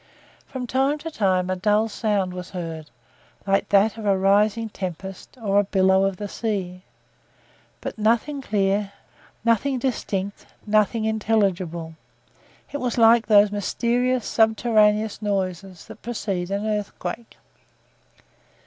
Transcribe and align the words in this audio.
From 0.47 0.65
time 0.65 0.97
to 0.97 1.11
time 1.11 1.47
a 1.51 1.55
dull 1.55 1.87
sound 1.87 2.33
was 2.33 2.49
heard, 2.49 2.89
like 3.45 3.69
that 3.69 3.99
of 3.99 4.05
a 4.07 4.17
rising 4.17 4.67
tempest 4.67 5.37
or 5.39 5.59
a 5.59 5.63
billow 5.63 6.05
of 6.05 6.17
the 6.17 6.27
sea; 6.27 6.81
but 7.81 7.99
nothing 7.99 8.41
clear, 8.41 8.93
nothing 9.45 9.77
distinct, 9.77 10.47
nothing 10.65 11.05
intelligible; 11.05 11.93
it 12.71 12.77
was 12.77 12.97
like 12.97 13.27
those 13.27 13.51
mysterious 13.51 14.25
subterraneous 14.25 15.21
noises 15.21 15.85
that 15.85 16.01
precede 16.01 16.49
an 16.49 16.65
earthquake. 16.65 17.37